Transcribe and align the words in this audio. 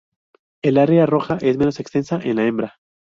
El 0.63 0.79
área 0.79 1.05
roja 1.05 1.37
es 1.41 1.57
menos 1.57 1.79
extensa 1.79 2.19
en 2.23 2.37
la 2.37 2.47
hembra. 2.47 2.79